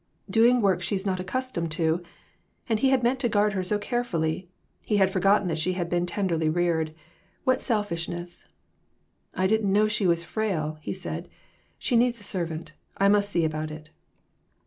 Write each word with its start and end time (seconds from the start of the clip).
"Doing 0.31 0.61
work 0.61 0.81
she 0.81 0.95
was 0.95 1.05
not 1.05 1.19
accustomed 1.19 1.71
to!" 1.73 2.01
And 2.67 2.79
he 2.79 2.89
had 2.89 3.03
meant 3.03 3.19
to 3.19 3.29
guard 3.29 3.53
her 3.53 3.63
so 3.63 3.77
carefully. 3.77 4.49
He 4.81 4.97
had 4.97 5.11
forgotten 5.11 5.47
that 5.47 5.59
she 5.59 5.73
had 5.73 5.91
been 5.91 6.07
tenderly 6.07 6.49
reared. 6.49 6.95
What 7.43 7.61
selfishness!" 7.61 8.45
I 9.35 9.45
didn't 9.45 9.71
know 9.71 9.87
she 9.87 10.07
was 10.07 10.23
frail," 10.23 10.79
he 10.81 10.91
said." 10.91 11.29
She 11.77 11.95
needs 11.95 12.19
a 12.19 12.23
servant; 12.23 12.73
I 12.97 13.09
must 13.09 13.29
see 13.31 13.45
about 13.45 13.69
it." 13.69 13.91